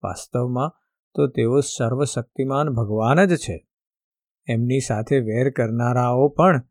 વાસ્તવમાં 0.02 0.80
તો 1.14 1.26
તેઓ 1.26 1.60
સર્વશક્તિમાન 1.60 2.68
ભગવાન 2.68 3.24
જ 3.24 3.36
છે. 3.36 3.68
એમની 4.48 4.80
સાથે 4.80 5.20
વેર 5.20 5.50
કરનારાઓ 5.50 6.28
પણ 6.28 6.62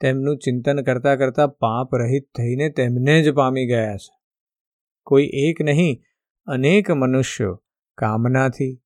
તેમનું 0.00 0.38
ચિંતન 0.38 0.82
કરતાં 0.82 1.18
કરતાં 1.18 1.48
પાપ 1.48 1.94
રહિત 1.94 2.24
થઈને 2.36 2.68
તેમને 2.68 3.22
જ 3.22 3.32
પામી 3.32 3.66
ગયા 3.66 3.96
છે. 3.96 4.20
કોઈ 5.02 5.30
એક 5.32 5.60
નહીં 5.60 6.02
અનેક 6.46 6.90
મનુષ્યો 6.90 7.62
કામનાથી, 7.98 8.82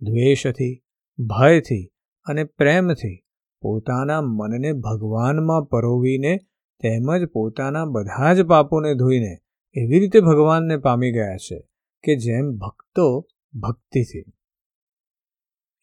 દ્વેષથી, 0.00 0.84
ભયથી 1.18 1.92
અને 2.26 2.44
પ્રેમથી 2.44 3.24
પોતાના 3.60 4.20
મનને 4.20 4.72
ભગવાનમાં 4.72 5.64
પરોવીને 5.64 6.38
તેમજ 6.80 7.24
પોતાના 7.32 7.84
બધા 7.84 8.34
જ 8.34 8.42
પાપોને 8.42 8.94
ધોઈને 8.94 9.38
એવી 9.74 10.00
રીતે 10.00 10.20
ભગવાનને 10.20 10.76
પામી 10.76 11.12
ગયા 11.12 11.36
છે 11.36 11.68
કે 12.04 12.16
જેમ 12.16 12.50
ભક્તો 12.52 13.28
ભક્તિથી. 13.54 14.24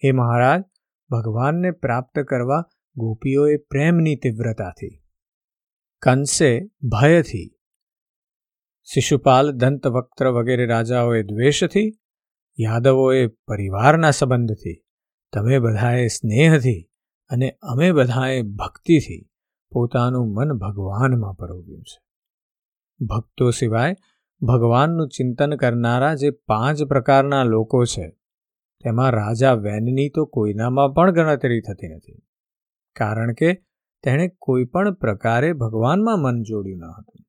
હે 0.03 0.11
મહારાજ, 0.11 0.63
ભગવાનને 1.09 1.71
પ્રાપ્ત 1.71 2.19
કરવા 2.19 2.69
ગોપીઓએ 2.95 3.57
પ્રેમની 3.57 4.15
તીવ્રતાથી, 4.15 5.01
કંસે 6.01 6.59
ભયથી 6.91 7.52
શિશુપાલ 8.87 9.51
દંતવક્ત્ર 9.51 10.27
વગેરે 10.27 10.65
રાજાઓએ 10.65 11.21
દ્વેષથી, 11.23 11.89
યાદવોએ 12.57 13.27
પરિવારના 13.47 14.11
સંબંધથી, 14.11 14.79
તમે 15.33 15.59
બધાએ 15.59 16.07
સ્નેહથી 16.07 16.81
અને 17.31 17.49
અમે 17.61 17.91
બધાએ 17.91 18.41
ભક્તિથી 18.41 19.21
પોતાનું 19.71 20.33
મન 20.33 20.53
ભગવાનમાં 20.57 21.33
પરોવ્યું 21.33 21.81
છે. 21.81 21.97
ભક્તો 23.05 23.49
સિવાય 23.51 23.95
ભગવાનનું 24.41 25.07
ચિંતન 25.07 25.55
કરનારા 25.55 26.13
જે 26.15 26.29
પાંચ 26.45 26.83
પ્રકારના 26.83 27.43
લોકો 27.43 27.83
છે, 27.85 28.07
તેમાં 28.83 29.11
રાજા 29.11 29.53
વેનની 29.53 30.09
તો 30.09 30.25
કોઈનામાં 30.25 30.93
પણ 30.93 31.11
ગણતરી 31.11 31.61
થતી 31.61 31.87
નથી, 31.87 32.21
કારણ 32.95 33.33
કે 33.33 33.53
તેણે 34.03 34.27
કોઈ 34.39 34.65
પણ 34.65 34.93
પ્રકારે 34.93 35.53
ભગવાનમાં 35.53 36.21
મન 36.21 36.43
જોડ્યું 36.43 36.79
ન 36.79 36.91
હતું. 36.91 37.22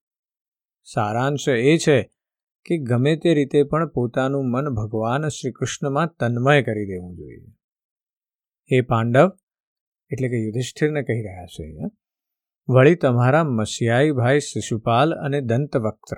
સારાંશ 0.86 1.48
એ 1.48 1.78
છે 1.78 1.98
કે 2.66 2.78
ગમે 2.78 3.16
તે 3.16 3.34
રીતે 3.34 3.62
પણ 3.62 3.88
પોતાનું 3.88 4.50
મન 4.50 4.70
ભગવાન 4.74 5.28
શ્રી 5.28 5.52
કૃષ્ણમાં 5.52 6.14
તન્મય 6.20 6.62
કરી 6.62 6.86
દેવું 6.86 7.16
જોઈએ. 7.16 7.52
એ 8.70 8.80
પાંડવ, 8.80 9.28
એટલે 10.10 10.28
કે 10.28 10.38
યુધિષ્ઠિરને 10.44 11.02
કહી 11.02 11.22
રહ્યા 11.22 11.46
છે 11.46 11.66
વળી 12.68 12.94
તમારા 12.94 13.44
મસિયાઈ 13.44 14.10
ભાઈ 14.10 14.40
શિશુપાલ 14.40 15.14
અને 15.14 15.40
દંતવક્ત્ર, 15.40 16.16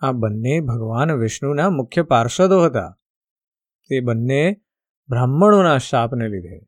આ 0.00 0.12
બંને 0.12 0.60
ભગવાન 0.60 1.12
વિષ્ણુના 1.12 1.70
મુખ્ય 1.70 2.02
પાર્ષદો 2.02 2.58
હતા. 2.64 2.90
તે 3.90 4.00
બંને 4.00 4.42
બ્રાહ્મણોના 5.08 5.78
શાપને 5.78 6.28
લીધે 6.28 6.58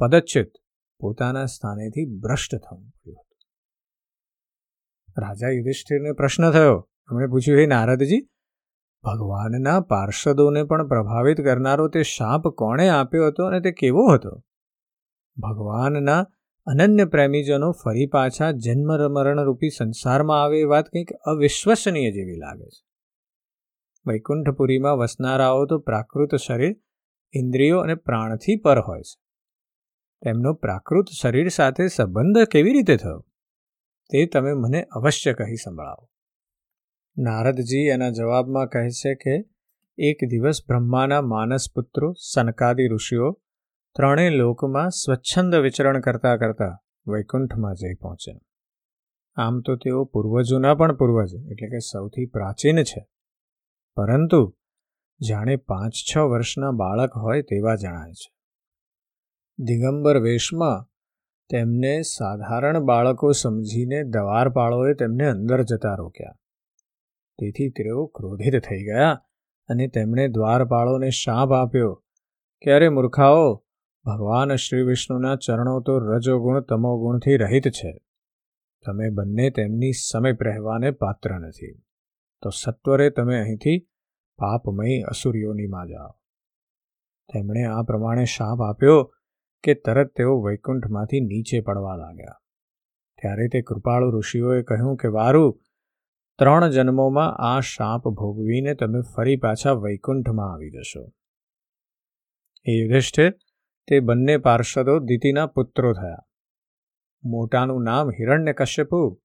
પદચ્યુત 0.00 0.52
પોતાના 1.00 1.46
સ્થાનેથી 1.46 2.06
ભ્રષ્ટ 2.18 2.54
થવું 2.56 2.86
પડ્યું 2.88 3.26
રાજા 5.18 5.48
યુધિષ્ઠિરને 5.48 6.12
પ્રશ્ન 6.12 6.50
થયો. 6.50 6.88
એમણે 7.12 7.26
પૂછ્યું, 7.26 7.60
હે 7.60 7.66
નારદજી, 7.66 8.28
ભગવાનના 9.02 9.80
પાર્ષદોને 9.80 10.64
પણ 10.64 10.88
પ્રભાવિત 10.88 11.40
કરનારો 11.40 11.88
તે 11.88 12.02
શાપ 12.02 12.48
કોણે 12.48 12.88
આપ્યો 12.88 13.26
હતો 13.26 13.44
અને 13.44 13.60
તે 13.60 13.72
કેવો 13.72 14.08
હતો? 14.08 14.42
ભગવાનના 15.36 16.26
અનન્ય 16.66 17.04
પ્રેમીજનો 17.04 17.72
ફરી 17.72 18.06
પાછા 18.06 18.50
જન્મ 18.50 19.12
મરણરૂપી 19.12 19.68
સંસારમાં 19.68 20.42
આવે 20.42 20.60
એ 20.60 20.64
વાત 20.64 20.88
કંઈક 20.88 21.12
અવિશ્વસનીય 21.12 22.10
જેવી 22.10 22.36
લાગે 22.36 22.68
છે. 22.68 22.86
વૈકુંઠપુરીમાં 24.06 24.96
વસનારાઓ 24.96 25.66
તો 25.66 25.78
પ્રાકૃત 25.78 26.34
શરીર, 26.34 26.76
ઇન્દ્રિયો 27.34 27.78
અને 27.78 27.94
પ્રાણથી 27.94 28.56
પર 28.56 28.78
હોય 28.78 29.02
છે. 29.02 29.22
તેમનો 30.24 30.52
પ્રાકૃત 30.52 31.04
શરીર 31.20 31.48
સાથે 31.48 31.88
સંબંધ 31.88 32.44
કેવી 32.44 32.72
રીતે 32.72 32.96
થયો? 32.96 33.26
તે 34.12 34.26
તમે 34.26 34.52
મને 34.52 34.82
અવશ્ય 34.82 35.32
કહી 35.32 35.54
સંભળાવો. 35.54 36.08
નારદજી 37.18 37.78
એના 37.78 38.10
જવાબમાં 38.10 38.66
કહે 38.66 38.90
છે 38.90 39.14
કે, 39.14 39.44
એક 39.98 40.16
દિવસ 40.28 40.58
બ્રહ્માના 40.68 41.22
માનસ 41.22 41.64
પુત્રો, 41.74 42.12
સનકાદી 42.12 42.86
ઋષિઓ, 42.86 43.32
ત્રણેય 43.94 44.30
લોકમાં 44.30 44.90
સ્વચ્છંદ 44.90 45.54
વિચરણ 45.54 46.00
કરતા 46.00 46.36
કરતા 46.36 46.82
વૈકુંઠમાં 47.06 47.74
જઈ 47.74 47.94
પહોંચ્યા. 47.94 48.38
આમ 49.34 49.60
તો 49.60 49.76
તેઓ 49.76 50.04
પૂર્વજોના 50.04 50.74
પણ 50.74 50.96
પૂર્વજ, 50.96 51.34
એટલે 51.34 51.68
કે 51.68 51.78
સૌથી 51.78 52.26
પ્રાચીન 52.26 52.82
છે. 52.82 53.08
પરંતુ 53.94 54.56
જાણે 55.20 55.56
પાંચ 55.56 55.92
છ 55.92 56.18
વર્ષના 56.18 56.70
બાળક 56.70 57.12
હોય 57.16 57.42
તેવા 57.42 57.74
જણાય 57.74 58.12
છે. 58.12 58.34
દિગંબર 59.58 60.18
વેશમાં 60.18 60.91
તેમને 61.52 62.02
સાધારણ 62.02 62.80
બાળકો 62.80 63.32
સમજીને 63.32 64.02
દવારપાળોએ 64.02 64.94
તેમને 64.94 65.26
અંદર 65.26 65.62
જતા 65.62 65.94
રોક્યા. 65.94 66.34
તેથી 67.38 67.70
તેઓ 67.70 68.06
ક્રોધિત 68.06 68.62
થઈ 68.62 68.82
ગયા 68.84 69.24
અને 69.68 69.88
તેમણે 69.88 70.28
દ્વારપાળોને 70.28 71.10
શાપ 71.10 71.52
આપ્યો. 71.52 72.04
કે 72.62 72.72
અરે 72.72 72.88
મૂર્ખાઓ? 72.88 73.64
ભગવાન 74.04 74.54
શ્રી 74.54 74.82
વિષ્ણુના 74.82 75.36
ચરણો 75.36 75.80
તો 75.80 75.98
રજોગુણ 75.98 76.60
તમોગુણથી 76.60 77.36
રહિત 77.36 77.68
છે. 77.68 77.98
તમે 78.86 79.10
બંને 79.10 79.50
તેમની 79.50 79.92
સમીપ 79.92 80.42
રહેવાને 80.42 80.90
પાત્ર 80.90 81.30
નથી. 81.30 81.82
તો 82.42 82.50
સત્વરે 82.50 83.10
તમે 83.10 83.40
અહીંથી 83.40 83.88
પાપમય 84.38 85.00
અસુરીઓનીમાં 85.00 85.88
જાઓ. 85.88 86.08
તેમણે 87.32 87.64
આ 87.64 87.82
પ્રમાણે 87.82 88.24
શાપ 88.24 88.62
આપ્યો 88.62 89.14
કે 89.64 89.74
તરત 89.74 90.14
તેઓ 90.16 90.42
વૈકુંઠમાંથી 90.42 91.20
નીચે 91.20 91.60
પડવા 91.60 91.96
લાગ્યા. 91.96 92.40
ત્યારે 93.22 93.48
તે 93.48 93.62
કૃપાળુ 93.62 94.10
ઋષિઓએ 94.10 94.62
કહ્યું 94.62 94.96
કે, 94.96 95.08
વારું, 95.08 95.60
ત્રણ 96.38 96.70
જન્મોમાં 96.70 97.36
આ 97.36 97.60
શાપ 97.60 98.08
ભોગવીને 98.08 98.74
તમે 98.74 99.00
ફરી 99.16 99.36
પાછા 99.36 99.72
વૈકુંઠમાં 99.72 100.52
આવી 100.52 100.70
જશો. 100.70 101.12
એ 102.64 102.72
યુધિષ્ઠિર, 102.72 103.30
તે 103.86 104.00
બંને 104.00 104.36
પાર્ષદો 104.36 104.98
દિતિના 104.98 105.46
પુત્રો 105.46 105.92
થયા. 105.92 106.18
મોટાનું 107.24 107.82
નામ 107.82 108.10
હિરણ્ય 108.10 108.52
કશ્યપુ 108.52 109.20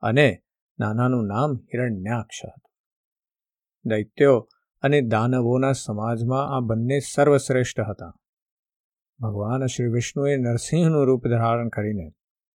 અને 0.00 0.42
નાનાનું 0.78 1.26
નામ 1.26 1.56
હિરણ્યાક્ષ 1.56 2.40
હતું. 2.44 2.70
દૈત્યો 3.84 4.48
અને 4.82 5.00
દાનવોના 5.00 5.72
સમાજમાં 5.72 6.56
આ 6.56 6.60
બંને 6.60 6.98
સર્વશ્રેષ્ઠ 6.98 7.80
હતા. 7.80 8.14
ભગવાન 9.20 9.66
શ્રી 9.66 9.86
વિષ્ણુએ 9.86 10.36
નરસિંહનું 10.36 11.06
રૂપ 11.06 11.26
ધારણ 11.26 11.68
કરીને 11.68 12.08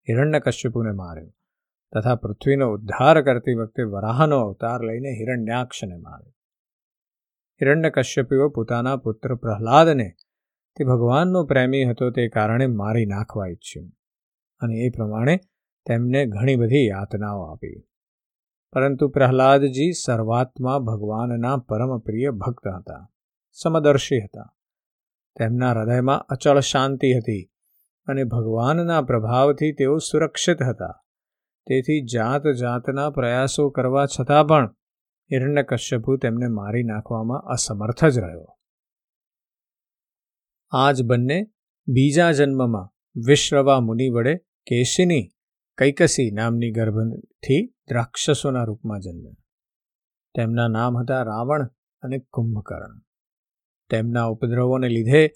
હિરણ્ય 0.09 0.40
કશ્યપુને 0.40 0.92
માર્યો 0.92 1.33
તથા 1.92 2.14
પૃથ્વીનો 2.14 2.73
ઉદ્ધાર 2.73 3.23
કરતી 3.23 3.55
વખતે 3.55 3.83
વરાહનો 3.83 4.40
અવતાર 4.40 4.83
લઈને 4.83 5.09
હિરણ્યાક્ષને 5.09 5.97
માર્યો. 5.97 6.33
હિરણ્ય 7.61 7.90
કશ્યપીઓ 7.90 8.49
પોતાના 8.49 8.97
પુત્ર 8.97 9.35
પ્રહલાદને 9.35 10.09
તે 10.77 10.85
ભગવાનનો 10.85 11.44
પ્રેમી 11.44 11.85
હતો 11.85 12.11
તે 12.11 12.29
કારણે 12.29 12.66
મારી 12.66 13.07
નાખવા 13.07 13.47
ઈચ્છ્યું 13.47 13.92
અને 14.61 14.75
એ 14.75 14.90
પ્રમાણે 14.90 15.37
તેમને 15.87 16.27
ઘણી 16.27 16.57
બધી 16.57 16.87
યાતનાઓ 16.87 17.42
આપી. 17.42 17.85
પરંતુ 18.73 19.09
પ્રહલાદજી 19.09 19.92
સર્વાત્મા 19.92 20.79
ભગવાનના 20.79 21.57
પરમ 21.57 21.99
પ્રિય 21.99 22.31
ભક્ત 22.31 22.68
હતા, 22.68 23.11
સમદર્શી 23.53 24.21
હતા. 24.21 24.55
તેમના 25.38 25.70
હૃદયમાં 25.70 26.18
અચળ 26.18 26.61
શાંતિ 26.61 27.18
હતી 27.18 27.53
અને 28.07 28.24
ભગવાનના 28.24 29.03
પ્રભાવથી 29.03 29.72
તેઓ 29.72 29.98
સુરક્ષિત 29.98 30.62
હતા. 30.62 31.05
તેથી 31.66 32.05
જાત 32.05 32.42
જાતના 32.46 33.11
પ્રયાસો 33.11 33.70
કરવા 33.70 34.07
છતાં 34.07 34.46
પણ 34.46 34.74
હિરણ્યકશ્યપુ 35.33 36.16
તેમને 36.16 36.48
મારી 36.48 36.83
નાખવામાં 36.83 37.40
અસમર્થ 37.40 38.05
જ 38.05 38.18
રહ્યો. 38.18 38.59
આ 40.70 40.92
જ 40.92 41.03
બંને 41.03 41.51
બીજા 41.88 42.33
જન્મમાં 42.33 42.88
વિશ્રવા 43.27 43.81
મુનિ 43.81 44.09
વડે 44.09 44.37
કેશિની 44.66 45.29
કૈકસી 45.79 46.31
નામની 46.31 46.70
ગર્ભથી 46.70 47.74
દ્રાક્ષસોના 47.88 48.64
રૂપમાં 48.64 49.01
જન્મ્યા. 49.01 49.35
તેમના 50.35 50.68
નામ 50.68 50.98
હતા 50.98 51.22
રાવણ 51.22 51.66
અને 52.03 52.18
કુંભકર્ણ. 52.18 53.08
તેમના 53.90 54.24
ઉપદ્રવોને 54.24 54.88
લીધે 54.88 55.31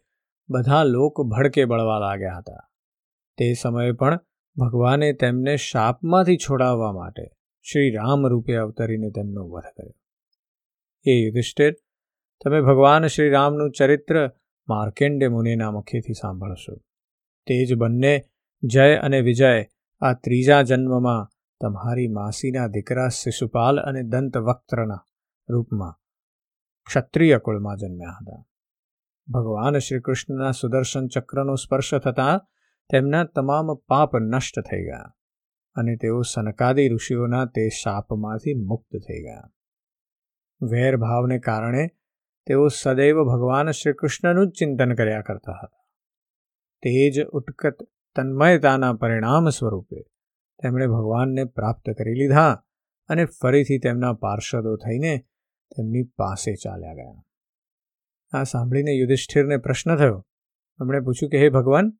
બધા 0.50 0.84
લોક 0.84 1.20
ભડકે 1.20 1.64
બળવા 1.64 1.98
લાગ્યા 1.98 2.36
હતા. 2.38 2.68
તે 3.36 3.52
સમયે 3.52 3.92
પણ 3.92 4.20
ભગવાને 4.56 5.12
તેમને 5.12 5.56
શાપમાંથી 5.56 6.36
છોડાવવા 6.36 6.92
માટે 6.92 7.22
શ્રી 7.62 7.90
રામ 7.90 8.26
રૂપે 8.26 8.56
અવતરીને 8.56 9.10
તેમનો 9.10 9.48
વધ 9.48 9.62
કર્યો. 9.62 9.94
એ 11.04 11.24
યુધિષ્ઠિર, 11.24 11.72
તમે 12.44 12.60
ભગવાન 12.60 13.06
શ્રી 13.06 13.30
રામનું 13.30 13.70
ચરિત્ર 13.70 14.30
માર્કેન્ડે 14.68 15.28
મુનિના 15.28 15.70
મુખેથી 15.70 16.12
સાંભળશો. 16.12 16.76
તે 17.46 17.64
જ 17.64 17.74
બંને 17.74 18.24
જય 18.62 18.94
અને 18.94 19.20
વિજય 19.20 19.64
આ 20.00 20.12
ત્રીજા 20.12 20.62
જન્મમાં 20.62 21.28
તમારી 21.60 22.08
માસીના 22.08 22.66
દીકરા 22.66 23.08
શિશુપાલ 23.08 23.78
અને 23.78 24.02
દંતવક્ત્રના 24.02 25.06
રૂપમાં 25.48 26.01
ક્ષત્રિય 26.86 27.38
કુળમાં 27.38 27.76
જન્મ્યા 27.76 28.18
હતા. 28.20 28.44
ભગવાન 29.28 29.78
શ્રી 29.78 30.00
કૃષ્ણના 30.00 30.50
સુદર્શન 30.50 31.06
ચક્રનો 31.06 31.54
સ્પર્શ 31.54 31.94
થતાં 31.94 32.46
તેમના 32.90 33.24
તમામ 33.24 33.74
પાપ 33.74 34.16
નષ્ટ 34.16 34.60
થઈ 34.60 34.84
ગયા 34.84 35.14
અને 35.74 35.96
તેઓ 35.96 36.22
સનકાદી 36.22 36.88
ઋષિઓના 36.88 37.44
તે 37.44 37.68
શાપમાંથી 37.68 38.54
મુક્ત 38.54 38.96
થઈ 38.96 39.22
ગયા. 39.22 39.50
વેરભાવને 40.62 41.38
કારણે 41.38 41.88
તેઓ 42.46 42.68
સદૈવ 42.68 43.24
ભગવાન 43.24 43.70
શ્રી 43.70 43.92
કૃષ્ણનું 43.92 44.48
જ 44.48 44.50
ચિંતન 44.50 44.94
કર્યા 44.94 45.20
કરતા 45.20 45.52
હતા. 45.52 45.82
તે 46.82 47.10
જ 47.10 47.24
ઉત્કટ 47.24 47.82
તન્મયતાના 48.14 48.92
પરિણામ 48.92 49.48
સ્વરૂપે 49.48 50.02
તેમણે 50.62 50.86
ભગવાનને 50.86 51.44
પ્રાપ્ત 51.44 51.90
કરી 51.90 52.14
લીધા 52.14 52.64
અને 53.08 53.24
ફરીથી 53.24 53.78
તેમના 53.78 54.12
પાર્ષદો 54.12 54.76
થઈને 54.76 55.26
તેમની 55.76 56.02
પાસે 56.02 56.54
ચાલ્યા 56.54 56.94
ગયા. 56.94 57.24
આ 58.32 58.42
સાંભળીને 58.42 58.90
યુધિષ્ઠિરને 58.90 59.56
પ્રશ્ન 59.56 59.96
થયો. 59.96 60.26
એમણે 60.80 61.00
પૂછ્યું 61.00 61.30
કે, 61.30 61.38
હે 61.38 61.48
ભગવાન 61.48 61.90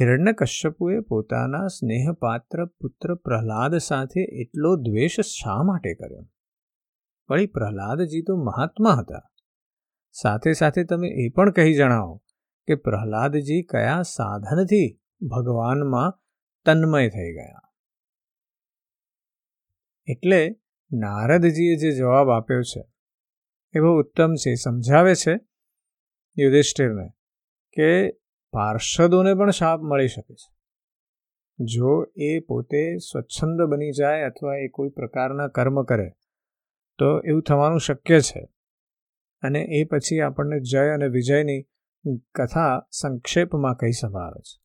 હિરણ્ય 0.00 0.32
કશ્યપુએ 0.32 1.00
પોતાના 1.00 1.66
સ્નેહપાત્ર 1.66 2.64
પુત્ર 2.64 3.14
પ્રહલાદ 3.14 3.76
સાથે 3.76 4.20
એટલો 4.20 4.76
દ્વેષ 4.76 5.20
શા 5.20 5.62
માટે 5.62 5.94
કર્યો? 5.94 6.28
વળી 7.30 7.46
પ્રહલાદજી 7.46 8.22
તો 8.22 8.36
મહાત્મા 8.36 8.94
હતા. 8.94 9.30
સાથે 10.12 10.52
સાથે 10.52 10.84
તમે 10.84 11.08
એ 11.08 11.28
પણ 11.28 11.50
કહી 11.50 11.74
જણાવો 11.74 12.22
કે 12.66 12.74
પ્રહલાદજી 12.74 13.62
કયા 13.62 14.02
સાધનથી 14.02 15.00
ભગવાનમાં 15.22 16.20
તન્મય 16.64 17.08
થઈ 17.08 17.32
ગયા. 17.32 17.60
એટલે 20.06 20.56
નારદજીએ 20.92 21.76
જે 21.76 21.90
જવાબ 21.90 22.30
આપ્યો 22.30 22.62
છે 22.62 22.88
એ 23.76 23.80
બહુ 23.80 23.98
ઉત્તમ 23.98 24.34
છે, 24.34 24.54
સમજાવે 24.54 25.14
છે 25.14 25.32
યુધિષ્ઠિરને 26.38 27.08
કે 27.72 28.10
પાર્ષદોને 28.52 29.34
પણ 29.34 29.50
શાપ 29.50 29.80
મળી 29.80 30.08
શકે 30.08 30.34
છે. 30.34 30.54
જો 31.64 32.12
એ 32.16 32.40
પોતે 32.40 32.96
સ્વચ્છંદ 32.96 33.62
બની 33.62 33.90
જાય 33.90 34.22
અથવા 34.22 34.56
એ 34.56 34.68
કોઈ 34.68 34.88
પ્રકારના 34.88 35.48
કર્મ 35.48 35.82
કરે, 35.82 36.10
તો 36.98 37.20
એવું 37.20 37.42
થવાનું 37.42 37.80
શક્ય 37.80 38.20
છે. 38.20 38.48
અને 39.42 39.60
એ 39.60 39.84
પછી 39.84 40.20
આપણને 40.20 40.60
જય 40.60 40.88
અને 40.88 41.06
વિજયની 41.06 41.62
કથા 42.34 42.86
સંક્ષેપમાં 42.90 43.74
કહી 43.74 43.92
સંભળાવે 43.92 44.40
છે. 44.40 44.60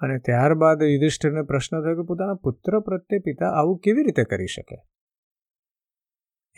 અને 0.00 0.18
ત્યારબાદ 0.18 0.82
યુધિષ્ઠિરને 0.82 1.42
પ્રશ્ન 1.42 1.82
થયો 1.82 1.94
કે 1.94 2.02
પોતાના 2.02 2.34
પુત્ર 2.34 2.80
પ્રત્યે 2.80 3.18
પિતા 3.18 3.50
આવું 3.50 3.78
કેવી 3.78 4.02
રીતે 4.02 4.24
કરી 4.24 4.46
શકે? 4.46 4.82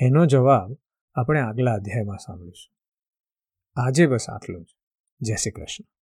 એનો 0.00 0.26
જવાબ 0.26 0.76
આપણે 1.20 1.40
આગલા 1.40 1.72
અધ્યાયમાં 1.72 2.18
સાંભળીશું. 2.18 2.76
આજે 3.86 4.06
બસ 4.06 4.26
આટલું 4.28 4.64
જ. 4.64 4.76
જય 5.20 5.34
શ્રી 5.34 5.50
કૃષ્ણ. 5.50 5.99